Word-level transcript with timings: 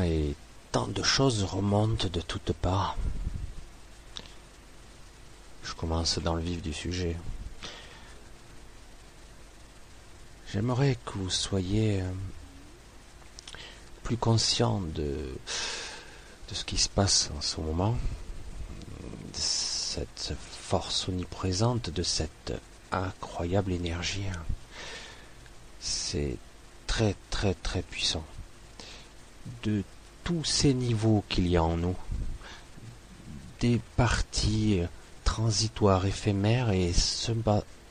et 0.00 0.34
tant 0.70 0.86
de 0.86 1.02
choses 1.02 1.44
remontent 1.44 2.08
de 2.08 2.20
toutes 2.20 2.52
parts. 2.52 2.96
Je 5.64 5.74
commence 5.74 6.18
dans 6.18 6.34
le 6.34 6.42
vif 6.42 6.62
du 6.62 6.72
sujet. 6.72 7.16
J'aimerais 10.52 10.98
que 11.06 11.12
vous 11.18 11.30
soyez 11.30 12.02
euh, 12.02 12.12
plus 14.02 14.16
conscient 14.16 14.80
de, 14.80 15.34
de 16.48 16.54
ce 16.54 16.64
qui 16.64 16.78
se 16.78 16.88
passe 16.88 17.30
en 17.36 17.40
ce 17.40 17.60
moment, 17.60 17.96
de 19.32 19.38
cette 19.38 20.34
force 20.38 21.08
omniprésente, 21.08 21.90
de 21.90 22.02
cette 22.02 22.52
incroyable 22.90 23.72
énergie. 23.72 24.26
C'est 25.80 26.36
très 26.86 27.16
très 27.30 27.54
très 27.54 27.82
puissant. 27.82 28.24
De 29.62 29.82
tous 30.24 30.44
ces 30.44 30.74
niveaux 30.74 31.24
qu'il 31.28 31.48
y 31.48 31.56
a 31.56 31.62
en 31.62 31.76
nous, 31.76 31.96
des 33.60 33.80
parties 33.96 34.82
transitoires, 35.24 36.06
éphémères, 36.06 36.70
et 36.70 36.92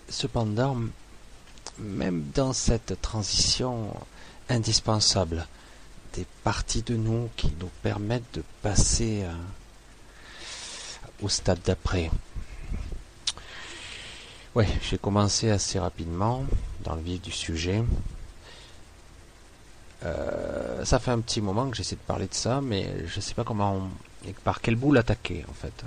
cependant, 0.10 0.77
même 1.80 2.24
dans 2.34 2.54
cette 2.54 3.02
transition 3.02 3.94
indispensable, 4.50 5.48
des 6.14 6.26
parties 6.44 6.82
de 6.82 6.96
nous 6.96 7.30
qui 7.36 7.52
nous 7.60 7.70
permettent 7.82 8.34
de 8.34 8.44
passer 8.62 9.24
euh, 9.24 9.32
au 11.22 11.30
stade 11.30 11.60
d'après. 11.66 12.12
Ouais, 14.54 14.68
j'ai 14.82 14.98
commencé 14.98 15.49
assez 15.49 15.80
rapidement 15.80 16.44
dans 16.84 16.96
le 16.96 17.02
vif 17.02 17.22
du 17.22 17.32
sujet. 17.32 17.82
Euh, 20.04 20.51
ça 20.84 20.99
fait 20.99 21.12
un 21.12 21.20
petit 21.20 21.41
moment 21.41 21.70
que 21.70 21.76
j'essaie 21.76 21.96
de 21.96 22.01
parler 22.01 22.27
de 22.27 22.34
ça, 22.34 22.62
mais 22.62 23.07
je 23.07 23.20
sais 23.20 23.34
pas 23.34 23.43
comment, 23.43 23.90
et 24.27 24.34
par 24.34 24.62
quel 24.62 24.76
bout 24.76 24.91
l'attaquer 24.91 25.46
en 25.49 25.54
fait. 25.54 25.84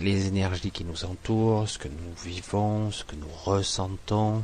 Les 0.00 0.26
énergies 0.26 0.70
qui 0.70 0.84
nous 0.84 1.04
entourent, 1.04 1.68
ce 1.68 1.78
que 1.78 1.88
nous 1.88 2.14
vivons, 2.24 2.90
ce 2.90 3.04
que 3.04 3.16
nous 3.16 3.28
ressentons. 3.44 4.42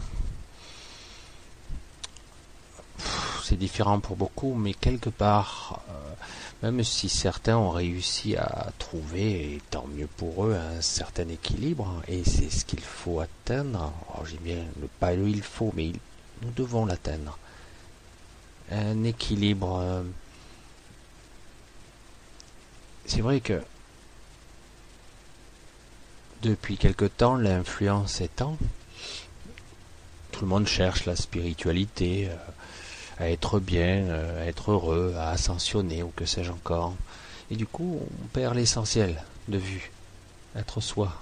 C'est 3.45 3.57
différent 3.57 4.01
pour 4.01 4.17
beaucoup, 4.17 4.55
mais 4.55 4.75
quelque 4.75 5.11
part, 5.11 5.83
euh, 5.91 6.15
même 6.63 6.85
si 6.85 7.09
certains 7.09 7.57
ont 7.57 7.71
réussi 7.71 8.37
à 8.37 8.69
trouver, 8.79 9.55
et 9.55 9.63
tant 9.71 9.87
mieux 9.89 10.07
pour 10.07 10.47
eux, 10.47 10.55
un 10.55 10.81
certain 10.81 11.29
équilibre, 11.29 12.03
et 12.07 12.23
c'est 12.25 12.51
ce 12.51 12.65
qu'il 12.65 12.81
faut 12.81 13.21
atteindre. 13.21 13.93
Alors 14.13 14.27
j'ai 14.27 14.39
bien 14.39 14.65
le 14.81 14.87
pas 14.87 15.15
le 15.15 15.29
il 15.29 15.43
faut, 15.43 15.73
mais 15.75 15.87
il 15.87 15.99
nous 16.43 16.51
devons 16.53 16.87
l'atteindre. 16.87 17.39
Un 18.71 19.05
équilibre. 19.05 19.79
Euh, 19.81 20.03
c'est 23.07 23.21
vrai 23.21 23.41
que 23.41 23.61
depuis 26.43 26.77
quelque 26.77 27.05
temps, 27.05 27.37
l'influence 27.37 28.21
étant, 28.21 28.57
tout 30.33 30.43
le 30.43 30.47
monde 30.47 30.67
cherche 30.67 31.05
la 31.05 31.17
spiritualité, 31.17 32.29
euh, 32.31 32.37
à 33.19 33.31
être 33.31 33.61
bien, 33.61 34.05
euh, 34.09 34.43
à 34.43 34.47
être 34.47 34.71
heureux, 34.71 35.15
à 35.19 35.31
ascensionner 35.31 36.03
ou 36.03 36.13
que 36.17 36.25
sais-je 36.25 36.51
encore. 36.51 36.95
Et 37.51 37.57
du 37.57 37.67
coup, 37.67 38.01
on 38.01 38.27
perd 38.29 38.55
l'essentiel 38.55 39.23
de 39.49 39.59
vue. 39.59 39.91
Être 40.57 40.81
soi. 40.81 41.13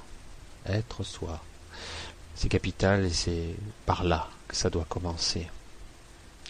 Être 0.66 1.02
soi. 1.02 1.42
C'est 2.36 2.48
capital 2.48 3.06
et 3.06 3.12
c'est 3.12 3.56
par 3.86 4.04
là 4.04 4.28
que 4.46 4.54
ça 4.54 4.70
doit 4.70 4.86
commencer. 4.88 5.48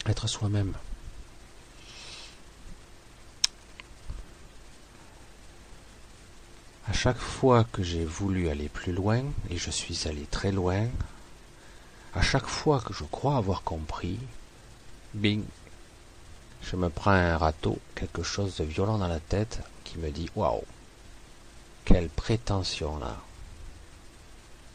Être 0.06 0.26
soi-même. 0.26 0.74
Chaque 7.00 7.18
fois 7.18 7.62
que 7.62 7.84
j'ai 7.84 8.04
voulu 8.04 8.48
aller 8.48 8.68
plus 8.68 8.92
loin, 8.92 9.22
et 9.50 9.56
je 9.56 9.70
suis 9.70 10.08
allé 10.08 10.26
très 10.32 10.50
loin, 10.50 10.88
à 12.12 12.22
chaque 12.22 12.48
fois 12.48 12.80
que 12.80 12.92
je 12.92 13.04
crois 13.04 13.36
avoir 13.36 13.62
compris, 13.62 14.18
bing, 15.14 15.44
je 16.60 16.74
me 16.74 16.88
prends 16.88 17.12
un 17.12 17.36
râteau, 17.36 17.78
quelque 17.94 18.24
chose 18.24 18.56
de 18.56 18.64
violent 18.64 18.98
dans 18.98 19.06
la 19.06 19.20
tête 19.20 19.60
qui 19.84 19.96
me 19.98 20.10
dit 20.10 20.28
Waouh, 20.34 20.64
quelle 21.84 22.08
prétention 22.08 22.98
là 22.98 23.16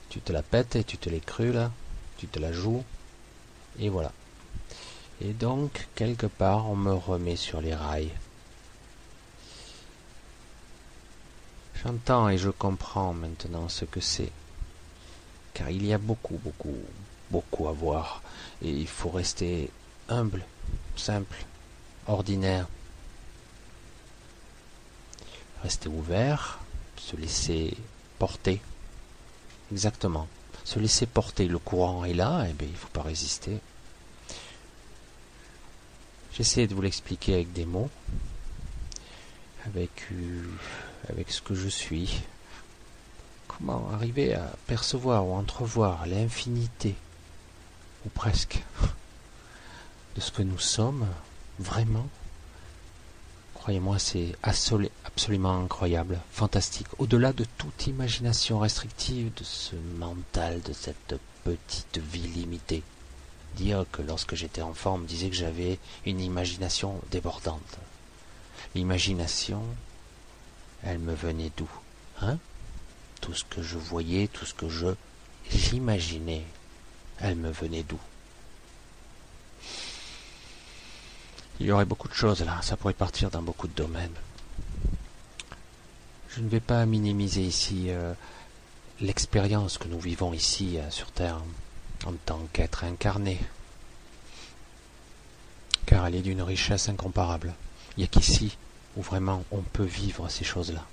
Tu 0.08 0.22
te 0.22 0.32
la 0.32 0.44
pètes 0.44 0.78
et 0.78 0.86
tu 0.86 0.98
te 0.98 1.10
l'es 1.10 1.20
cru 1.20 1.52
là, 1.52 1.72
tu 2.16 2.28
te 2.28 2.40
la 2.40 2.54
joues, 2.54 2.86
et 3.80 3.90
voilà. 3.90 4.14
Et 5.20 5.34
donc, 5.34 5.90
quelque 5.94 6.28
part, 6.28 6.70
on 6.70 6.78
me 6.78 6.94
remet 6.94 7.36
sur 7.36 7.60
les 7.60 7.76
rails. 7.76 8.12
J'entends 11.84 12.30
et 12.30 12.38
je 12.38 12.50
comprends 12.50 13.14
maintenant 13.14 13.70
ce 13.70 13.86
que 13.86 14.00
c'est. 14.00 14.32
Car 15.54 15.70
il 15.70 15.86
y 15.86 15.94
a 15.94 15.98
beaucoup, 15.98 16.38
beaucoup, 16.38 16.78
beaucoup 17.30 17.68
à 17.68 17.72
voir. 17.72 18.22
Et 18.62 18.70
il 18.70 18.88
faut 18.88 19.10
rester 19.10 19.70
humble, 20.10 20.44
simple, 20.96 21.46
ordinaire. 22.08 22.68
Rester 25.62 25.90
ouvert, 25.90 26.60
se 26.98 27.16
laisser 27.16 27.78
porter. 28.18 28.62
Exactement 29.72 30.28
se 30.64 30.80
laisser 30.80 31.06
porter. 31.06 31.48
Le 31.48 31.60
courant 31.60 32.06
est 32.06 32.14
là, 32.14 32.46
et 32.46 32.50
eh 32.52 32.54
bien 32.54 32.68
il 32.68 32.74
ne 32.74 32.78
faut 32.78 32.90
pas 32.90 33.02
résister. 33.02 33.60
J'essaie 36.34 36.68
de 36.68 36.74
vous 36.74 36.82
l'expliquer 36.82 37.36
avec 37.36 37.54
des 37.54 37.66
mots, 37.66 37.90
avec, 39.66 39.92
euh, 40.12 40.44
avec 41.10 41.32
ce 41.32 41.42
que 41.42 41.56
je 41.56 41.68
suis. 41.68 42.22
Comment 43.48 43.90
arriver 43.94 44.34
à 44.34 44.52
percevoir 44.68 45.26
ou 45.28 45.34
entrevoir 45.34 46.06
l'infinité, 46.08 46.96
ou 48.06 48.10
presque, 48.10 48.64
de 50.16 50.22
ce 50.22 50.32
que 50.32 50.42
nous 50.42 50.60
sommes 50.60 51.08
vraiment? 51.60 52.08
Croyez-moi, 53.54 53.98
c'est 54.00 54.36
absolument 54.44 55.64
incroyable, 55.64 56.20
fantastique, 56.32 56.88
au-delà 56.98 57.32
de 57.32 57.46
toute 57.58 57.88
imagination 57.88 58.60
restrictive 58.60 59.32
de 59.36 59.44
ce 59.44 59.76
mental, 59.98 60.62
de 60.64 60.74
cette 60.74 61.16
petite 61.46 61.98
vie 61.98 62.28
limitée. 62.28 62.84
Dire 63.56 63.86
que 63.92 64.02
lorsque 64.02 64.36
j'étais 64.36 64.62
enfant, 64.62 64.96
on 64.96 64.98
me 64.98 65.08
disait 65.08 65.30
que 65.30 65.36
j'avais 65.36 65.80
une 66.06 66.20
imagination 66.20 67.00
débordante. 67.12 67.78
L'imagination, 68.76 69.62
elle 70.84 71.00
me 71.00 71.14
venait 71.14 71.52
d'où 71.56 71.70
Hein? 72.22 72.38
Tout 73.22 73.34
ce 73.34 73.44
que 73.46 73.62
je 73.62 73.78
voyais, 73.78 74.28
tout 74.28 74.46
ce 74.46 74.54
que 74.54 74.70
je 74.70 74.88
j'imaginais, 75.50 76.44
elle 77.20 77.36
me 77.36 77.52
venait 77.52 77.84
d'où? 77.84 78.00
Il 81.60 81.68
y 81.68 81.72
aurait 81.72 81.86
beaucoup 81.86 82.08
de 82.08 82.14
choses 82.14 82.44
là, 82.44 82.62
ça 82.62 82.78
pourrait 82.78 82.94
partir 82.94 83.30
dans 83.30 83.42
beaucoup 83.42 83.68
de 83.68 83.74
domaines. 83.74 84.16
Je 86.30 86.42
ne 86.42 86.50
vais 86.50 86.60
pas 86.60 86.86
minimiser 86.86 87.42
ici 87.42 87.86
euh, 87.90 88.14
l'expérience 89.00 89.78
que 89.78 89.88
nous 89.88 90.00
vivons 90.00 90.34
ici 90.34 90.78
euh, 90.78 90.90
sur 90.90 91.12
Terre 91.12 91.42
en 92.06 92.14
tant 92.26 92.42
qu'être 92.52 92.84
incarné, 92.84 93.40
car 95.86 96.08
elle 96.08 96.16
est 96.16 96.22
d'une 96.22 96.42
richesse 96.42 96.90
incomparable. 96.90 97.54
Il 97.96 98.00
n'y 98.00 98.06
a 98.06 98.08
qu'ici 98.08 98.58
où 98.96 99.02
vraiment 99.02 99.44
on 99.52 99.62
peut 99.62 99.84
vivre 99.84 100.30
ces 100.30 100.44
choses-là. 100.44 100.86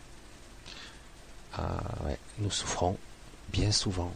Ah, 1.55 1.81
nous 2.38 2.50
souffrons 2.50 2.97
bien 3.53 3.72
souvent, 3.72 4.12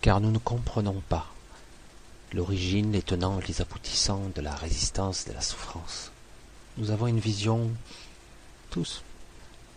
car 0.00 0.20
nous 0.20 0.30
ne 0.30 0.38
comprenons 0.38 1.02
pas 1.08 1.26
l'origine, 2.32 2.92
les 2.92 3.02
tenants, 3.02 3.40
les 3.48 3.60
aboutissants 3.60 4.30
de 4.34 4.40
la 4.40 4.54
résistance, 4.54 5.24
de 5.26 5.32
la 5.32 5.40
souffrance. 5.40 6.12
Nous 6.76 6.90
avons 6.90 7.06
une 7.06 7.18
vision, 7.18 7.70
tous, 8.70 9.02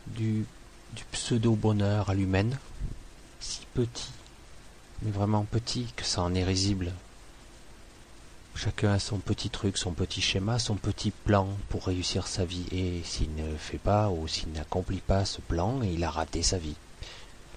du, 0.08 0.46
du 0.94 1.04
pseudo-bonheur 1.12 2.10
à 2.10 2.14
l'humaine, 2.14 2.60
si 3.40 3.62
petit, 3.74 4.12
mais 5.02 5.12
vraiment 5.12 5.46
petit 5.46 5.88
que 5.96 6.06
ça 6.06 6.22
en 6.22 6.36
est 6.36 6.44
risible. 6.44 6.94
Chacun 8.56 8.94
a 8.94 9.00
son 9.00 9.18
petit 9.18 9.50
truc, 9.50 9.78
son 9.78 9.94
petit 9.94 10.22
schéma, 10.22 10.60
son 10.60 10.76
petit 10.76 11.12
plan 11.12 11.48
pour 11.70 11.86
réussir 11.86 12.28
sa 12.28 12.46
vie. 12.46 12.66
Et 12.72 13.02
s'il 13.04 13.34
ne 13.36 13.56
fait 13.58 13.78
pas 13.78 14.10
ou 14.10 14.28
s'il 14.28 14.52
n'accomplit 14.52 15.02
pas 15.02 15.26
ce 15.26 15.42
plan, 15.42 15.82
il 15.82 16.04
a 16.04 16.12
raté 16.12 16.44
sa 16.44 16.58
vie. 16.58 16.76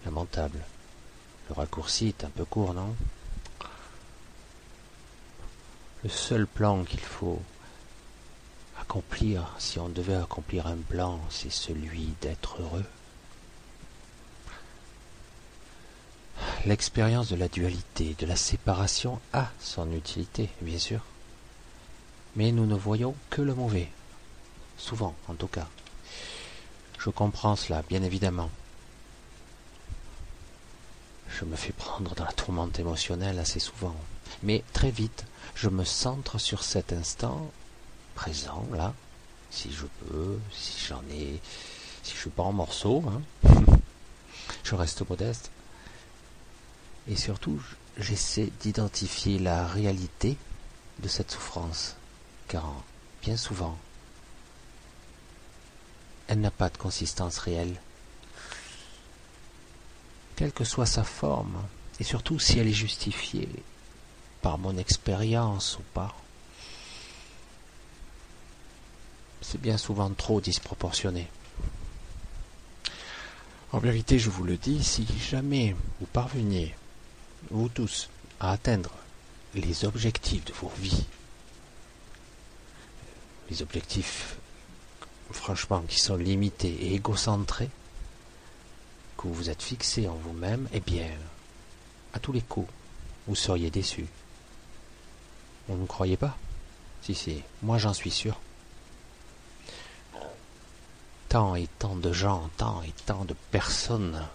Lamentable. 0.04 0.60
Le 1.48 1.54
raccourci 1.54 2.08
est 2.08 2.24
un 2.24 2.30
peu 2.30 2.44
court, 2.44 2.72
non? 2.72 2.94
Le 6.02 6.08
seul 6.08 6.46
plan 6.46 6.84
qu'il 6.84 7.00
faut 7.00 7.42
accomplir, 8.80 9.54
si 9.58 9.78
on 9.78 9.88
devait 9.88 10.14
accomplir 10.14 10.66
un 10.66 10.76
plan, 10.76 11.20
c'est 11.30 11.52
celui 11.52 12.14
d'être 12.20 12.60
heureux. 12.60 12.84
L'expérience 16.66 17.28
de 17.28 17.36
la 17.36 17.48
dualité, 17.48 18.16
de 18.18 18.24
la 18.24 18.36
séparation 18.36 19.20
a 19.34 19.50
son 19.60 19.92
utilité, 19.92 20.48
bien 20.62 20.78
sûr. 20.78 21.00
Mais 22.36 22.52
nous 22.52 22.64
ne 22.64 22.74
voyons 22.74 23.14
que 23.28 23.42
le 23.42 23.54
mauvais. 23.54 23.90
Souvent, 24.78 25.14
en 25.28 25.34
tout 25.34 25.46
cas. 25.46 25.68
Je 26.98 27.10
comprends 27.10 27.54
cela, 27.54 27.82
bien 27.90 28.02
évidemment. 28.02 28.48
Je 31.28 31.44
me 31.44 31.54
fais 31.54 31.72
prendre 31.72 32.14
dans 32.14 32.24
la 32.24 32.32
tourmente 32.32 32.78
émotionnelle 32.78 33.38
assez 33.38 33.60
souvent. 33.60 33.94
Mais 34.42 34.64
très 34.72 34.90
vite, 34.90 35.26
je 35.54 35.68
me 35.68 35.84
centre 35.84 36.38
sur 36.38 36.62
cet 36.62 36.94
instant 36.94 37.50
présent, 38.14 38.66
là, 38.72 38.94
si 39.50 39.70
je 39.70 39.84
peux, 39.84 40.38
si 40.50 40.86
j'en 40.86 41.02
ai, 41.10 41.40
si 42.02 42.14
je 42.14 42.20
suis 42.20 42.30
pas 42.30 42.42
en 42.42 42.52
morceaux, 42.52 43.04
hein. 43.06 43.50
je 44.64 44.74
reste 44.74 45.06
modeste. 45.06 45.50
Et 47.08 47.16
surtout, 47.16 47.60
j'essaie 47.98 48.50
d'identifier 48.60 49.38
la 49.38 49.66
réalité 49.66 50.36
de 51.00 51.08
cette 51.08 51.30
souffrance, 51.30 51.96
car 52.48 52.64
bien 53.22 53.36
souvent, 53.36 53.76
elle 56.28 56.40
n'a 56.40 56.50
pas 56.50 56.70
de 56.70 56.78
consistance 56.78 57.38
réelle. 57.38 57.74
Quelle 60.36 60.52
que 60.52 60.64
soit 60.64 60.86
sa 60.86 61.04
forme, 61.04 61.62
et 62.00 62.04
surtout 62.04 62.38
si 62.38 62.58
elle 62.58 62.68
est 62.68 62.72
justifiée 62.72 63.48
par 64.40 64.58
mon 64.58 64.76
expérience 64.78 65.78
ou 65.78 65.82
pas, 65.92 66.14
c'est 69.42 69.60
bien 69.60 69.76
souvent 69.76 70.10
trop 70.10 70.40
disproportionné. 70.40 71.28
En 73.72 73.78
vérité, 73.78 74.18
je 74.18 74.30
vous 74.30 74.44
le 74.44 74.56
dis, 74.56 74.82
si 74.82 75.06
jamais 75.18 75.76
vous 76.00 76.06
parveniez, 76.06 76.74
vous 77.50 77.68
tous, 77.68 78.08
à 78.40 78.52
atteindre 78.52 78.90
les 79.54 79.84
objectifs 79.84 80.44
de 80.44 80.52
vos 80.52 80.72
vies, 80.78 81.06
les 83.50 83.62
objectifs 83.62 84.36
franchement, 85.34 85.82
qui 85.82 86.00
sont 86.00 86.16
limités 86.16 86.70
et 86.70 86.94
égocentrés, 86.94 87.70
que 89.16 89.26
vous 89.26 89.34
vous 89.34 89.50
êtes 89.50 89.62
fixés 89.62 90.08
en 90.08 90.14
vous-même, 90.14 90.68
eh 90.72 90.80
bien, 90.80 91.10
à 92.12 92.18
tous 92.18 92.32
les 92.32 92.40
coups, 92.40 92.70
vous 93.26 93.34
seriez 93.34 93.70
déçus. 93.70 94.06
Vous 95.68 95.76
ne 95.76 95.86
croyez 95.86 96.16
pas? 96.16 96.36
Si, 97.02 97.14
si, 97.14 97.42
moi 97.62 97.78
j'en 97.78 97.94
suis 97.94 98.10
sûr. 98.10 98.38
Tant 101.28 101.54
et 101.54 101.68
tant 101.78 101.96
de 101.96 102.12
gens, 102.12 102.48
tant 102.56 102.82
et 102.82 102.92
tant 103.06 103.24
de 103.24 103.34
personnes 103.50 104.26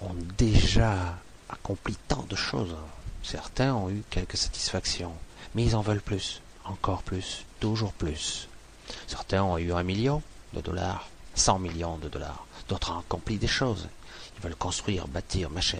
ont 0.00 0.14
déjà 0.36 1.18
accompli 1.48 1.96
tant 2.08 2.24
de 2.28 2.36
choses. 2.36 2.76
Certains 3.22 3.74
ont 3.74 3.90
eu 3.90 4.02
quelques 4.10 4.36
satisfactions, 4.36 5.14
mais 5.54 5.64
ils 5.64 5.76
en 5.76 5.80
veulent 5.80 6.00
plus, 6.00 6.40
encore 6.64 7.02
plus, 7.02 7.44
toujours 7.60 7.92
plus. 7.92 8.48
Certains 9.06 9.42
ont 9.42 9.58
eu 9.58 9.72
un 9.72 9.82
million 9.82 10.22
de 10.54 10.60
dollars, 10.60 11.08
cent 11.34 11.58
millions 11.58 11.98
de 11.98 12.08
dollars. 12.08 12.46
D'autres 12.68 12.92
ont 12.92 13.00
accompli 13.00 13.36
des 13.36 13.46
choses. 13.46 13.88
Ils 14.36 14.42
veulent 14.42 14.56
construire, 14.56 15.08
bâtir, 15.08 15.50
machin, 15.50 15.78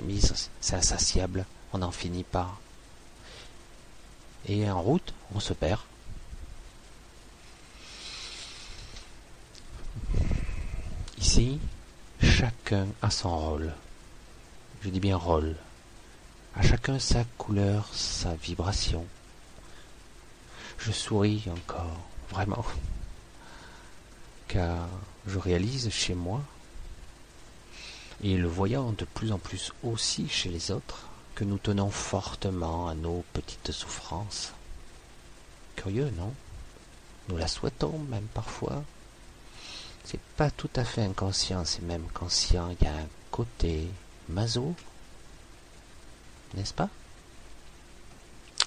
c'est 0.61 0.75
insatiable, 0.75 1.47
on 1.73 1.79
n'en 1.79 1.93
finit 1.93 2.25
pas. 2.25 2.59
Et 4.47 4.69
en 4.71 4.81
route, 4.81 5.13
on 5.35 5.41
se 5.41 5.53
perd. 5.53 5.81
Ici, 11.19 11.59
chacun 12.23 12.87
a 13.03 13.11
son 13.11 13.37
rôle. 13.37 13.73
Je 14.83 14.91
dis 14.91 15.01
bien 15.01 15.17
rôle. 15.17 15.57
À 16.55 16.63
chacun 16.63 16.99
sa 16.99 17.25
couleur, 17.37 17.89
sa 17.93 18.35
vibration. 18.35 19.07
Je 20.79 20.93
souris 20.93 21.45
encore, 21.51 22.01
vraiment 22.31 22.65
car 24.49 24.89
je 25.27 25.39
réalise 25.39 25.91
chez 25.91 26.15
moi, 26.15 26.43
et 28.23 28.37
le 28.37 28.49
voyant 28.49 28.93
de 28.93 29.05
plus 29.05 29.31
en 29.31 29.39
plus 29.39 29.73
aussi 29.85 30.29
chez 30.29 30.49
les 30.49 30.71
autres, 30.73 31.07
que 31.35 31.45
nous 31.45 31.59
tenons 31.59 31.91
fortement 31.91 32.89
à 32.89 32.95
nos 32.95 33.25
petites 33.33 33.71
souffrances. 33.71 34.53
Curieux, 35.77 36.11
non? 36.17 36.35
Nous 37.29 37.37
la 37.37 37.47
souhaitons 37.47 37.99
même 38.11 38.27
parfois. 38.35 38.83
C'est 40.03 40.21
pas 40.37 40.51
tout 40.51 40.71
à 40.75 40.85
fait 40.85 41.03
inconscient, 41.03 41.65
c'est 41.65 41.83
même 41.83 42.09
conscient. 42.13 42.71
Il 42.71 42.85
y 42.85 42.89
a 42.89 42.95
un 42.95 43.07
côté 43.31 43.87
maso, 44.29 44.75
n'est-ce 46.55 46.75
pas? 46.75 46.89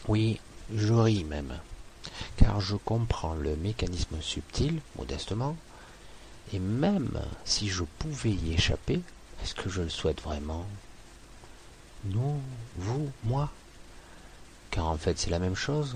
Oui, 0.07 0.39
je 0.73 0.93
ris 0.93 1.23
même, 1.23 1.59
car 2.37 2.59
je 2.59 2.75
comprends 2.75 3.33
le 3.33 3.55
mécanisme 3.55 4.21
subtil, 4.21 4.81
modestement, 4.97 5.55
et 6.53 6.59
même 6.59 7.21
si 7.45 7.69
je 7.69 7.83
pouvais 7.99 8.31
y 8.31 8.53
échapper, 8.53 9.01
est-ce 9.43 9.55
que 9.55 9.69
je 9.69 9.81
le 9.81 9.89
souhaite 9.89 10.21
vraiment? 10.21 10.65
Nous, 12.05 12.41
vous, 12.77 13.11
moi 13.23 13.51
Car 14.71 14.87
en 14.87 14.97
fait 14.97 15.19
c'est 15.19 15.29
la 15.29 15.39
même 15.39 15.55
chose. 15.55 15.95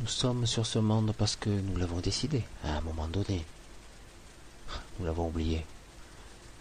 Nous 0.00 0.06
sommes 0.06 0.46
sur 0.46 0.66
ce 0.66 0.78
monde 0.78 1.12
parce 1.16 1.36
que 1.36 1.50
nous 1.50 1.76
l'avons 1.76 2.00
décidé 2.00 2.44
à 2.64 2.76
un 2.76 2.80
moment 2.80 3.08
donné. 3.08 3.44
Nous 4.98 5.06
l'avons 5.06 5.28
oublié. 5.28 5.64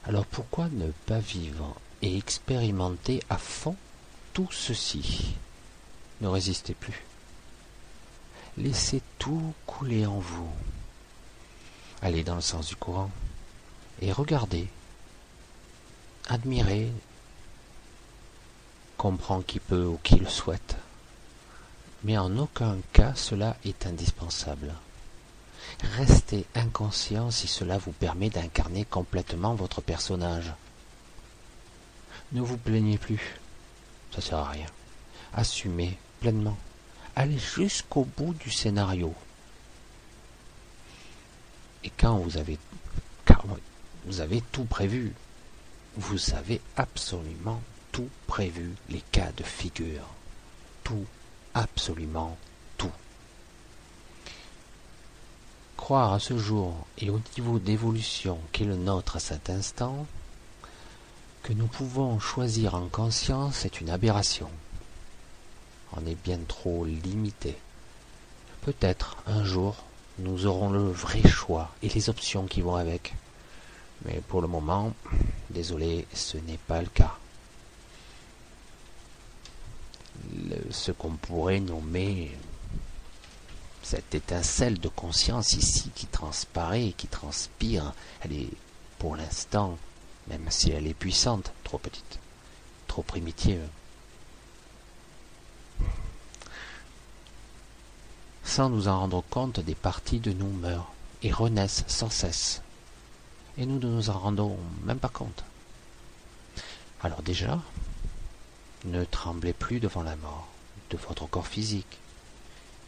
Alors 0.05 0.25
pourquoi 0.25 0.69
ne 0.69 0.91
pas 1.05 1.19
vivre 1.19 1.75
et 2.01 2.17
expérimenter 2.17 3.21
à 3.29 3.37
fond 3.37 3.75
tout 4.33 4.49
ceci 4.51 5.35
Ne 6.21 6.27
résistez 6.27 6.73
plus. 6.73 7.03
Laissez 8.57 9.01
tout 9.19 9.53
couler 9.65 10.05
en 10.05 10.19
vous 10.19 10.49
allez 12.01 12.23
dans 12.23 12.35
le 12.35 12.41
sens 12.41 12.67
du 12.67 12.75
courant 12.75 13.11
et 14.01 14.11
regardez, 14.11 14.67
admirez, 16.27 16.91
comprend 18.97 19.41
qui 19.41 19.59
peut 19.59 19.85
ou 19.85 19.99
qui 20.03 20.15
le 20.15 20.27
souhaite. 20.27 20.75
Mais 22.03 22.17
en 22.17 22.37
aucun 22.37 22.77
cas 22.93 23.13
cela 23.15 23.57
est 23.65 23.87
indispensable. 23.87 24.73
Restez 25.97 26.45
inconscient 26.55 27.31
si 27.31 27.47
cela 27.47 27.77
vous 27.77 27.91
permet 27.91 28.29
d'incarner 28.29 28.85
complètement 28.85 29.55
votre 29.55 29.81
personnage. 29.81 30.53
Ne 32.33 32.41
vous 32.41 32.57
plaignez 32.57 32.97
plus, 32.97 33.39
ça 34.13 34.21
sert 34.21 34.39
à 34.39 34.49
rien. 34.49 34.67
Assumez 35.33 35.97
pleinement. 36.19 36.57
Allez 37.15 37.39
jusqu'au 37.39 38.05
bout 38.17 38.33
du 38.33 38.51
scénario. 38.51 39.13
Et 41.83 41.91
quand 41.97 42.17
vous 42.17 42.37
avez, 42.37 42.59
vous 44.05 44.19
avez 44.19 44.41
tout 44.51 44.65
prévu, 44.65 45.13
vous 45.95 46.33
avez 46.33 46.59
absolument 46.75 47.61
tout 47.91 48.09
prévu, 48.27 48.73
les 48.89 49.01
cas 49.11 49.31
de 49.37 49.43
figure. 49.43 50.07
Tout, 50.83 51.05
absolument 51.53 52.37
tout. 52.77 52.91
Croire 55.77 56.13
à 56.13 56.19
ce 56.19 56.37
jour 56.37 56.85
et 56.97 57.09
au 57.09 57.21
niveau 57.37 57.57
d'évolution 57.57 58.39
qu'est 58.51 58.65
le 58.65 58.75
nôtre 58.75 59.15
à 59.15 59.19
cet 59.19 59.49
instant, 59.49 60.05
que 61.47 61.53
nous 61.53 61.67
pouvons 61.67 62.19
choisir 62.19 62.75
en 62.75 62.89
conscience 62.89 63.63
est 63.63 63.79
une 63.79 63.89
aberration. 63.89 64.49
On 65.93 66.05
est 66.05 66.21
bien 66.21 66.39
trop 66.45 66.83
limité. 66.83 67.55
Peut-être 68.63 69.15
un 69.27 69.45
jour 69.45 69.77
nous 70.19 70.45
aurons 70.45 70.69
le 70.71 70.91
vrai 70.91 71.25
choix 71.25 71.73
et 71.81 71.87
les 71.87 72.09
options 72.09 72.47
qui 72.47 72.59
vont 72.59 72.75
avec. 72.75 73.13
Mais 74.03 74.19
pour 74.27 74.41
le 74.41 74.49
moment, 74.49 74.93
désolé, 75.49 76.05
ce 76.13 76.35
n'est 76.37 76.59
pas 76.67 76.81
le 76.81 76.89
cas. 76.89 77.15
ce 80.69 80.91
qu'on 80.91 81.11
pourrait 81.11 81.61
nommer 81.61 82.35
cette 83.83 84.13
étincelle 84.13 84.79
de 84.79 84.89
conscience 84.89 85.53
ici 85.53 85.91
qui 85.95 86.07
transparaît, 86.07 86.93
qui 86.97 87.07
transpire, 87.07 87.93
elle 88.21 88.33
est 88.33 88.49
pour 88.99 89.15
l'instant, 89.15 89.77
même 90.29 90.49
si 90.49 90.71
elle 90.71 90.87
est 90.87 90.93
puissante, 90.93 91.51
trop 91.63 91.77
petite, 91.77 92.19
trop 92.87 93.03
primitive. 93.03 93.61
sans 98.57 98.71
nous 98.71 98.87
en 98.87 99.01
rendre 99.01 99.23
compte, 99.29 99.59
des 99.59 99.75
parties 99.75 100.19
de 100.19 100.31
nous 100.31 100.49
meurent 100.49 100.91
et 101.21 101.31
renaissent 101.31 101.83
sans 101.85 102.09
cesse. 102.09 102.63
Et 103.57 103.67
nous 103.67 103.77
ne 103.77 103.87
nous 103.87 104.09
en 104.09 104.17
rendons 104.17 104.57
même 104.83 104.97
pas 104.97 105.09
compte. 105.09 105.43
Alors 107.03 107.21
déjà, 107.21 107.61
ne 108.85 109.03
tremblez 109.03 109.53
plus 109.53 109.79
devant 109.79 110.01
la 110.01 110.15
mort 110.15 110.47
de 110.89 110.97
votre 110.97 111.27
corps 111.27 111.45
physique. 111.45 111.99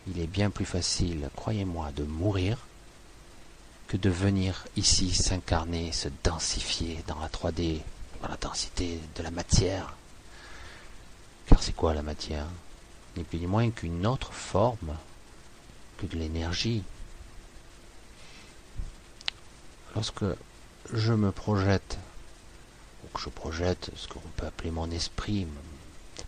Il 0.07 0.19
est 0.19 0.25
bien 0.25 0.49
plus 0.49 0.65
facile, 0.65 1.29
croyez-moi, 1.35 1.91
de 1.91 2.03
mourir 2.03 2.57
que 3.89 3.97
de 3.97 4.11
venir 4.11 4.67
ici 4.77 5.11
s'incarner, 5.15 5.91
se 5.91 6.09
densifier 6.23 7.03
dans 7.07 7.19
la 7.19 7.27
3D, 7.27 7.81
dans 8.21 8.27
la 8.27 8.37
densité 8.37 8.99
de 9.15 9.23
la 9.23 9.31
matière. 9.31 9.95
Car 11.47 11.61
c'est 11.63 11.75
quoi 11.75 11.95
la 11.95 12.03
matière? 12.03 12.45
Ni 13.17 13.23
plus 13.23 13.39
ni 13.39 13.47
moins 13.47 13.71
qu'une 13.71 14.05
autre 14.05 14.31
forme 14.31 14.95
que 15.97 16.05
de 16.05 16.17
l'énergie. 16.17 16.83
Lorsque 19.95 20.25
je 20.93 21.13
me 21.13 21.31
projette, 21.31 21.97
ou 23.03 23.17
que 23.17 23.23
je 23.23 23.29
projette 23.29 23.89
ce 23.95 24.07
qu'on 24.07 24.19
peut 24.37 24.45
appeler 24.45 24.69
mon 24.69 24.91
esprit, 24.91 25.47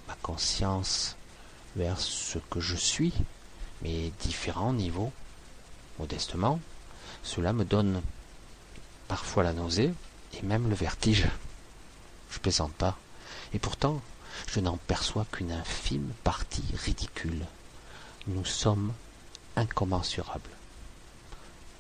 ma 0.08 0.16
conscience, 0.24 1.16
vers 1.76 2.00
ce 2.00 2.40
que 2.50 2.60
je 2.60 2.76
suis, 2.76 3.14
mes 3.84 4.12
différents 4.20 4.74
niveaux, 4.74 5.12
modestement, 6.00 6.60
cela 7.24 7.54
me 7.54 7.66
donne 7.66 8.02
parfois 9.08 9.44
la 9.44 9.54
nausée 9.54 9.94
et 10.34 10.42
même 10.44 10.70
le 10.70 10.76
vertige. 10.76 11.28
Je 12.32 12.40
plaisante 12.40 12.74
pas. 12.74 12.98
Et 13.54 13.60
pourtant, 13.60 14.02
je 14.48 14.60
n'en 14.60 14.78
perçois 14.78 15.26
qu'une 15.32 15.52
infime 15.52 16.12
partie 16.24 16.64
ridicule. 16.86 17.46
Nous 18.28 18.46
sommes 18.46 18.94
incommensurables. 19.56 20.50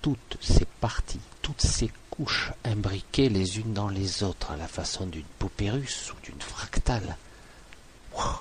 Toutes 0.01 0.37
ces 0.41 0.65
parties, 0.81 1.21
toutes 1.41 1.61
ces 1.61 1.91
couches 2.09 2.51
imbriquées 2.65 3.29
les 3.29 3.59
unes 3.59 3.73
dans 3.73 3.87
les 3.87 4.23
autres 4.23 4.51
à 4.51 4.57
la 4.57 4.67
façon 4.67 5.05
d'une 5.05 5.23
poupée 5.39 5.69
russe 5.69 6.11
ou 6.11 6.25
d'une 6.25 6.41
fractale, 6.41 7.17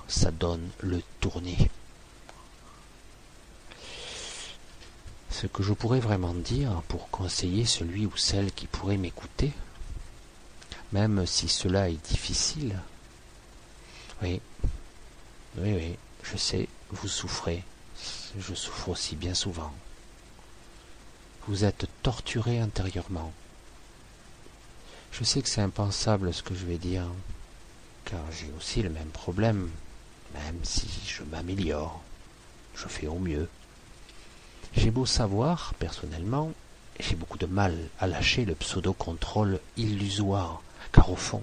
ça 0.09 0.31
donne 0.31 0.69
le 0.81 1.01
tournis. 1.21 1.69
Ce 5.31 5.47
que 5.47 5.63
je 5.63 5.73
pourrais 5.73 6.01
vraiment 6.01 6.35
dire 6.35 6.83
pour 6.89 7.09
conseiller 7.11 7.65
celui 7.65 8.07
ou 8.07 8.17
celle 8.17 8.53
qui 8.53 8.67
pourrait 8.67 8.97
m'écouter, 8.97 9.53
même 10.93 11.25
si 11.27 11.49
cela 11.49 11.89
est 11.89 12.05
difficile, 12.09 12.79
oui, 14.23 14.41
oui, 15.57 15.73
oui, 15.75 15.97
je 16.25 16.37
sais, 16.37 16.69
vous 16.91 17.09
souffrez, 17.09 17.65
je 18.39 18.55
souffre 18.55 18.91
aussi 18.91 19.17
bien 19.17 19.35
souvent. 19.35 19.73
Vous 21.47 21.65
êtes 21.65 21.87
torturé 22.03 22.61
intérieurement. 22.61 23.33
Je 25.13 25.25
sais 25.25 25.43
que 25.43 25.49
c'est 25.49 25.63
impensable 25.63 26.35
ce 26.35 26.43
que 26.43 26.55
je 26.55 26.67
vais 26.67 26.79
dire, 26.79 27.07
car 28.05 28.21
j'ai 28.33 28.51
aussi 28.59 28.83
le 28.83 28.91
même 28.91 29.09
problème, 29.09 29.71
même 30.35 30.59
si 30.65 30.89
je 31.07 31.23
m'améliore, 31.23 32.03
je 32.75 32.89
fais 32.89 33.07
au 33.07 33.19
mieux. 33.19 33.49
J'ai 34.77 34.91
beau 34.91 35.07
savoir, 35.07 35.75
personnellement, 35.79 36.53
j'ai 37.01 37.17
beaucoup 37.17 37.39
de 37.39 37.47
mal 37.47 37.77
à 37.99 38.07
lâcher 38.07 38.45
le 38.45 38.55
pseudo-contrôle 38.55 39.61
illusoire, 39.77 40.63
car 40.93 41.11
au 41.11 41.17
fond, 41.17 41.43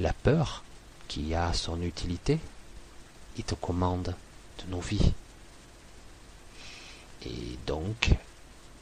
la 0.00 0.12
peur, 0.12 0.62
qui 1.08 1.34
a 1.34 1.52
son 1.52 1.80
utilité, 1.80 2.38
est 3.38 3.52
aux 3.52 3.56
commandes 3.56 4.14
de 4.58 4.70
nos 4.70 4.80
vies. 4.80 5.12
Et 7.24 7.56
donc, 7.66 8.10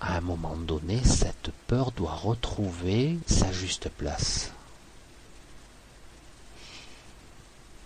à 0.00 0.16
un 0.16 0.20
moment 0.20 0.56
donné, 0.56 1.02
cette 1.04 1.50
peur 1.66 1.92
doit 1.92 2.14
retrouver 2.14 3.18
sa 3.26 3.52
juste 3.52 3.90
place. 3.90 4.50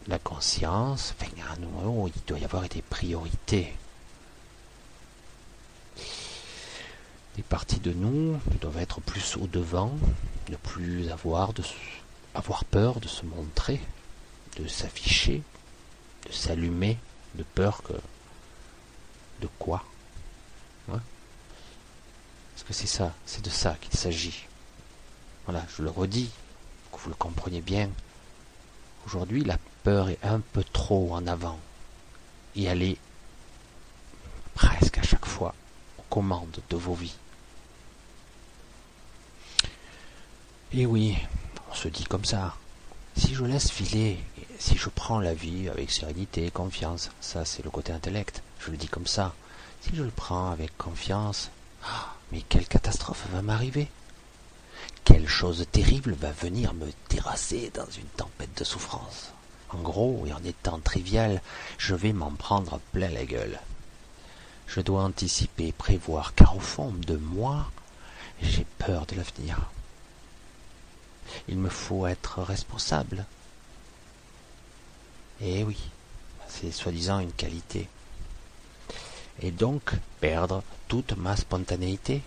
La 0.06 0.18
conscience, 0.18 1.14
enfin, 1.18 1.32
à 1.50 1.56
il 1.58 2.22
doit 2.26 2.38
y 2.38 2.44
avoir 2.44 2.68
des 2.68 2.82
priorités. 2.82 3.74
Des 7.36 7.42
parties 7.42 7.80
de 7.80 7.92
nous 7.92 8.38
doivent 8.60 8.78
être 8.78 9.00
plus 9.00 9.36
au 9.36 9.46
devant, 9.46 9.92
ne 10.50 10.56
plus 10.56 11.10
avoir, 11.10 11.52
de, 11.52 11.64
avoir 12.34 12.64
peur 12.64 13.00
de 13.00 13.08
se 13.08 13.24
montrer, 13.24 13.80
de 14.56 14.68
s'afficher, 14.68 15.42
de 16.26 16.32
s'allumer, 16.32 16.98
de 17.34 17.42
peur 17.42 17.82
que... 17.82 17.94
De 19.40 19.48
quoi 19.58 19.84
hein? 20.92 21.00
Parce 22.52 22.62
que 22.62 22.72
c'est 22.72 22.86
ça, 22.86 23.12
c'est 23.26 23.44
de 23.44 23.50
ça 23.50 23.76
qu'il 23.80 23.98
s'agit. 23.98 24.44
Voilà, 25.46 25.64
je 25.76 25.82
le 25.82 25.90
redis, 25.90 26.30
que 26.92 26.98
vous 26.98 27.08
le 27.08 27.16
compreniez 27.16 27.60
bien. 27.60 27.90
Aujourd'hui, 29.06 29.42
la 29.42 29.58
peur 29.82 30.08
est 30.08 30.22
un 30.22 30.38
peu 30.40 30.62
trop 30.62 31.12
en 31.12 31.26
avant. 31.26 31.58
Et 32.54 32.62
elle 32.64 32.82
est 32.82 32.96
presque 34.54 34.98
à 34.98 35.02
chaque 35.02 35.26
fois 35.26 35.52
aux 35.98 36.04
commandes 36.08 36.60
de 36.70 36.76
vos 36.76 36.94
vies. 36.94 37.16
Et 40.76 40.86
oui, 40.86 41.16
on 41.70 41.74
se 41.74 41.86
dit 41.86 42.02
comme 42.02 42.24
ça. 42.24 42.56
Si 43.16 43.32
je 43.32 43.44
laisse 43.44 43.70
filer, 43.70 44.18
si 44.58 44.76
je 44.76 44.88
prends 44.88 45.20
la 45.20 45.32
vie 45.32 45.68
avec 45.68 45.88
sérénité 45.92 46.50
confiance, 46.50 47.10
ça 47.20 47.44
c'est 47.44 47.62
le 47.62 47.70
côté 47.70 47.92
intellect, 47.92 48.42
je 48.58 48.72
le 48.72 48.76
dis 48.76 48.88
comme 48.88 49.06
ça. 49.06 49.34
Si 49.82 49.94
je 49.94 50.02
le 50.02 50.10
prends 50.10 50.50
avec 50.50 50.76
confiance, 50.76 51.52
ah, 51.84 52.12
mais 52.32 52.40
quelle 52.40 52.66
catastrophe 52.66 53.24
va 53.32 53.40
m'arriver 53.40 53.88
Quelle 55.04 55.28
chose 55.28 55.64
terrible 55.70 56.14
va 56.14 56.32
venir 56.32 56.74
me 56.74 56.90
terrasser 57.06 57.70
dans 57.72 57.88
une 57.96 58.10
tempête 58.16 58.58
de 58.58 58.64
souffrance 58.64 59.30
En 59.70 59.78
gros, 59.78 60.24
et 60.26 60.32
en 60.32 60.42
étant 60.42 60.80
trivial, 60.80 61.40
je 61.78 61.94
vais 61.94 62.12
m'en 62.12 62.32
prendre 62.32 62.80
plein 62.90 63.10
la 63.10 63.24
gueule. 63.24 63.60
Je 64.66 64.80
dois 64.80 65.04
anticiper, 65.04 65.70
prévoir, 65.70 66.34
car 66.34 66.56
au 66.56 66.60
fond 66.60 66.92
de 67.06 67.14
moi, 67.14 67.70
j'ai 68.42 68.66
peur 68.80 69.06
de 69.06 69.14
l'avenir 69.14 69.70
il 71.48 71.58
me 71.58 71.68
faut 71.68 72.06
être 72.06 72.42
responsable. 72.42 73.26
Eh 75.40 75.64
oui, 75.64 75.78
c'est 76.48 76.70
soi-disant 76.70 77.18
une 77.20 77.32
qualité. 77.32 77.88
Et 79.40 79.50
donc 79.50 79.92
perdre 80.20 80.62
toute 80.88 81.16
ma 81.16 81.36
spontanéité. 81.36 82.22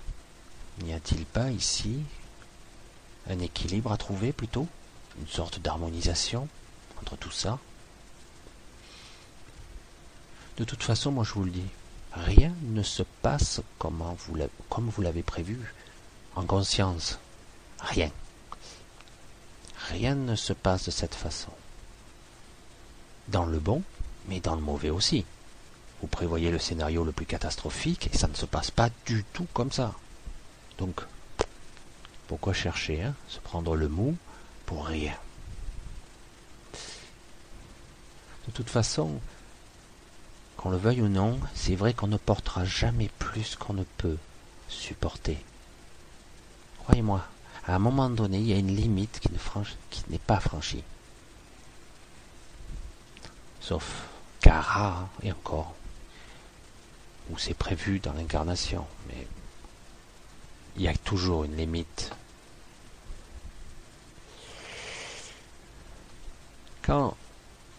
N'y 0.83 0.93
a-t-il 0.93 1.25
pas 1.25 1.49
ici 1.51 1.99
un 3.29 3.39
équilibre 3.39 3.91
à 3.91 3.97
trouver 3.97 4.33
plutôt? 4.33 4.67
Une 5.19 5.27
sorte 5.27 5.59
d'harmonisation 5.59 6.47
entre 7.01 7.15
tout 7.15 7.31
ça? 7.31 7.59
De 10.57 10.63
toute 10.63 10.83
façon, 10.83 11.11
moi 11.11 11.23
je 11.23 11.33
vous 11.33 11.43
le 11.43 11.51
dis, 11.51 11.67
rien 12.13 12.53
ne 12.63 12.83
se 12.83 13.03
passe 13.21 13.61
comme 13.79 14.01
vous 14.15 15.01
l'avez 15.01 15.23
prévu, 15.23 15.73
en 16.35 16.43
conscience. 16.43 17.19
Rien 17.79 18.11
rien 19.91 20.15
ne 20.15 20.35
se 20.35 20.53
passe 20.53 20.85
de 20.85 20.91
cette 20.91 21.15
façon. 21.15 21.51
Dans 23.27 23.45
le 23.45 23.59
bon, 23.59 23.83
mais 24.27 24.39
dans 24.39 24.55
le 24.55 24.61
mauvais 24.61 24.89
aussi. 24.89 25.25
Vous 26.01 26.07
prévoyez 26.07 26.51
le 26.51 26.59
scénario 26.59 27.03
le 27.03 27.11
plus 27.11 27.25
catastrophique 27.25 28.09
et 28.13 28.17
ça 28.17 28.27
ne 28.27 28.35
se 28.35 28.45
passe 28.45 28.71
pas 28.71 28.89
du 29.05 29.23
tout 29.33 29.47
comme 29.53 29.71
ça. 29.71 29.93
Donc, 30.77 31.01
pourquoi 32.27 32.53
chercher, 32.53 33.01
hein, 33.01 33.15
se 33.27 33.39
prendre 33.39 33.75
le 33.75 33.87
mou 33.87 34.15
pour 34.65 34.85
rien? 34.85 35.15
De 38.47 38.51
toute 38.53 38.69
façon, 38.69 39.19
qu'on 40.55 40.69
le 40.69 40.77
veuille 40.77 41.01
ou 41.01 41.09
non, 41.09 41.39
c'est 41.53 41.75
vrai 41.75 41.93
qu'on 41.93 42.07
ne 42.07 42.17
portera 42.17 42.63
jamais 42.63 43.09
plus 43.19 43.55
qu'on 43.55 43.73
ne 43.73 43.83
peut 43.97 44.17
supporter. 44.69 45.37
Croyez-moi, 46.83 47.25
à 47.67 47.75
un 47.75 47.79
moment 47.79 48.09
donné, 48.09 48.39
il 48.39 48.47
y 48.47 48.53
a 48.53 48.57
une 48.57 48.75
limite 48.75 49.19
qui 49.19 49.29
n'est 50.09 50.17
pas 50.19 50.39
franchie. 50.39 50.83
Sauf 53.59 54.07
Kara, 54.39 55.09
et 55.21 55.31
encore, 55.33 55.75
où 57.29 57.37
c'est 57.37 57.53
prévu 57.53 57.99
dans 57.99 58.13
l'incarnation, 58.13 58.85
mais 59.09 59.27
il 60.77 60.83
y 60.83 60.87
a 60.87 60.95
toujours 60.95 61.43
une 61.43 61.57
limite. 61.57 62.11
Quand 66.83 67.17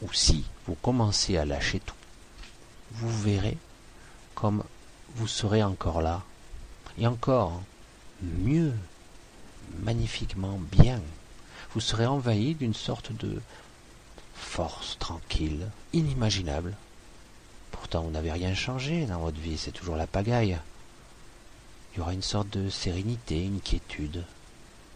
ou 0.03 0.13
si 0.13 0.45
vous 0.67 0.75
commencez 0.75 1.39
à 1.39 1.47
lâcher 1.47 1.81
tout, 1.81 1.95
vous 2.93 3.23
verrez 3.23 3.57
comme 4.35 4.63
vous 5.15 5.27
serez 5.27 5.63
encore 5.63 6.03
là, 6.03 6.23
et 6.99 7.07
encore 7.07 7.63
mieux 8.21 8.75
magnifiquement 9.83 10.59
bien. 10.73 11.01
Vous 11.75 11.81
serez 11.81 12.07
envahi 12.07 12.55
d'une 12.55 12.75
sorte 12.75 13.13
de 13.13 13.41
force 14.35 14.99
tranquille, 14.99 15.69
inimaginable. 15.93 16.75
Pourtant, 17.71 18.03
vous 18.03 18.11
n'avez 18.11 18.33
rien 18.33 18.55
changé 18.55 19.07
dans 19.07 19.19
votre 19.19 19.39
vie, 19.39 19.59
c'est 19.59 19.73
toujours 19.73 19.97
la 19.97 20.07
pagaille. 20.07 20.59
Il 21.93 21.99
y 21.99 22.01
aura 22.01 22.15
une 22.15 22.23
sorte 22.23 22.51
de 22.51 22.71
sérénité, 22.71 23.45
une 23.45 23.61
quiétude, 23.61 24.25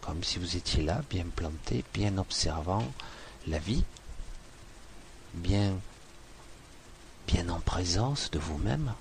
comme 0.01 0.23
si 0.23 0.39
vous 0.39 0.55
étiez 0.55 0.83
là, 0.83 1.01
bien 1.09 1.25
planté, 1.35 1.83
bien 1.93 2.17
observant 2.17 2.85
la 3.47 3.59
vie, 3.59 3.83
bien, 5.33 5.73
bien 7.27 7.49
en 7.49 7.59
présence 7.59 8.31
de 8.31 8.39
vous-même. 8.39 8.93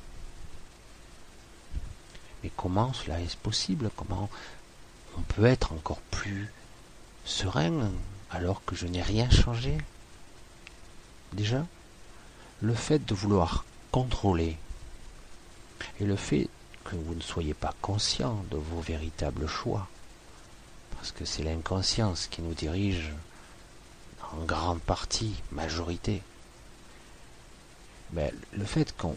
Mais 2.43 2.51
comment 2.57 2.93
cela 2.93 3.21
est 3.21 3.37
possible? 3.37 3.91
Comment 3.97 4.29
on 5.19 5.23
peut 5.23 5.45
être 5.45 5.73
encore 5.73 6.01
plus 6.11 6.53
serein 7.25 7.91
alors 8.31 8.65
que 8.65 8.75
je 8.75 8.87
n'ai 8.87 9.03
rien 9.03 9.31
changé 9.31 9.79
Déjà, 11.33 11.65
le 12.61 12.75
fait 12.75 13.05
de 13.07 13.15
vouloir 13.15 13.65
contrôler 13.91 14.59
et 15.99 16.05
le 16.05 16.17
fait 16.17 16.49
que 16.85 16.95
vous 16.95 17.15
ne 17.15 17.23
soyez 17.23 17.55
pas 17.55 17.75
conscient 17.81 18.45
de 18.51 18.57
vos 18.57 18.81
véritables 18.81 19.47
choix, 19.47 19.89
parce 20.95 21.11
que 21.11 21.25
c'est 21.25 21.43
l'inconscience 21.43 22.27
qui 22.27 22.43
nous 22.43 22.53
dirige 22.53 23.13
en 24.33 24.45
grande 24.45 24.81
partie, 24.81 25.35
majorité. 25.53 26.23
Mais 28.13 28.33
le 28.53 28.65
fait 28.65 28.95
qu'on 28.97 29.17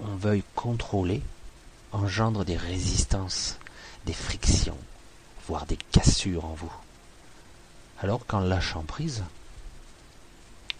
veuille 0.00 0.44
contrôler 0.54 1.22
engendre 1.92 2.44
des 2.44 2.58
résistances, 2.58 3.56
des 4.04 4.12
frictions, 4.12 4.76
voire 5.48 5.66
des 5.66 5.78
cassures 5.90 6.44
en 6.44 6.54
vous. 6.54 6.72
Alors 8.00 8.26
qu'en 8.26 8.40
lâchant 8.40 8.82
prise, 8.82 9.24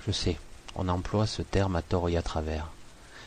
je 0.06 0.12
sais, 0.12 0.38
on 0.76 0.88
emploie 0.88 1.26
ce 1.26 1.42
terme 1.42 1.74
à 1.74 1.82
tort 1.82 2.08
et 2.08 2.16
à 2.16 2.22
travers, 2.22 2.70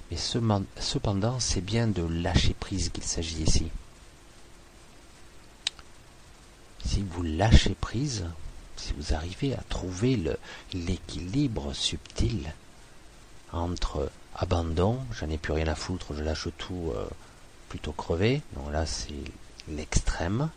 mais 0.10 0.18
cependant 0.18 1.40
c'est 1.40 1.62
bien 1.62 1.88
de 1.88 2.04
lâcher 2.04 2.54
prise 2.54 2.90
qu'il 2.90 3.04
s'agit 3.04 3.42
ici. 3.42 3.70
Si 6.86 7.04
vous 7.04 7.24
lâchez 7.24 7.76
prise, 7.80 8.26
si 8.78 8.94
vous 8.94 9.14
arrivez 9.14 9.54
à 9.56 9.64
trouver 9.68 10.20
l'équilibre 10.74 11.74
subtil 11.74 12.54
entre 13.52 14.12
abandon, 14.36 15.00
j'en 15.20 15.30
ai 15.30 15.38
plus 15.38 15.54
rien 15.54 15.68
à 15.68 15.76
foutre, 15.76 16.14
je 16.14 16.24
lâche 16.24 16.48
tout 16.58 16.92
euh, 16.96 17.06
plutôt 17.70 17.92
crevé, 17.92 18.42
donc 18.56 18.72
là 18.72 18.86
c'est 18.86 19.14
l'extrême, 19.68 20.50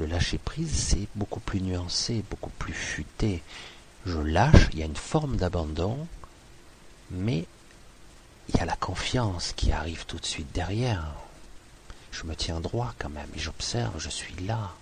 le 0.00 0.06
lâcher 0.06 0.38
prise 0.38 0.72
c'est 0.72 1.08
beaucoup 1.14 1.40
plus 1.40 1.60
nuancé, 1.60 2.24
beaucoup 2.30 2.50
plus 2.50 2.72
futé. 2.72 3.42
Je 4.06 4.18
lâche, 4.18 4.70
il 4.72 4.78
y 4.78 4.82
a 4.82 4.86
une 4.86 4.96
forme 4.96 5.36
d'abandon, 5.36 6.06
mais 7.10 7.46
il 8.48 8.56
y 8.56 8.60
a 8.60 8.64
la 8.64 8.76
confiance 8.76 9.52
qui 9.52 9.72
arrive 9.72 10.06
tout 10.06 10.16
de 10.16 10.24
suite 10.24 10.50
derrière. 10.52 11.12
Je 12.12 12.24
me 12.24 12.34
tiens 12.34 12.60
droit 12.60 12.94
quand 12.98 13.10
même 13.10 13.28
et 13.36 13.38
j'observe, 13.38 13.98
je 13.98 14.08
suis 14.08 14.34
là. 14.46 14.72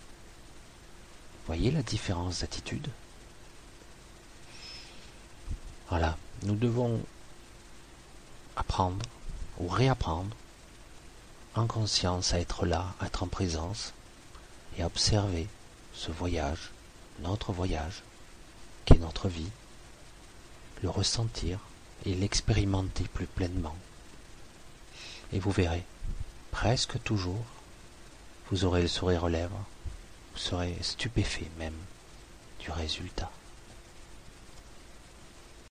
Voyez 1.47 1.73
la 1.73 1.83
différence 1.83 2.41
d'attitude? 2.41 2.89
Voilà, 5.89 6.17
nous 6.45 6.55
devons 6.55 7.03
apprendre 8.55 9.05
ou 9.59 9.67
réapprendre 9.67 10.37
en 11.57 11.67
conscience 11.67 12.35
à 12.35 12.39
être 12.39 12.67
là, 12.67 12.95
à 13.01 13.07
être 13.07 13.25
en 13.25 13.27
présence 13.27 13.95
et 14.79 14.85
observer 14.85 15.47
ce 15.93 16.11
voyage, 16.11 16.71
notre 17.21 17.53
voyage, 17.53 18.03
qui 18.85 18.95
est 18.95 18.99
notre 18.99 19.29
vie, 19.29 19.51
le 20.83 20.89
ressentir 20.89 21.59
et 22.07 22.15
l'expérimenter 22.15 23.05
plus 23.13 23.27
pleinement. 23.27 23.77
Et 25.33 25.41
vous 25.41 25.51
verrez, 25.51 25.85
presque 26.53 27.03
toujours, 27.03 27.45
vous 28.51 28.65
aurez 28.65 28.83
le 28.83 28.89
sourire 28.89 29.25
aux 29.25 29.29
lèvres, 29.29 29.65
vous 30.33 30.39
serez 30.39 30.77
stupéfait 30.81 31.51
même 31.59 31.77
du 32.61 32.71
résultat. 32.71 33.31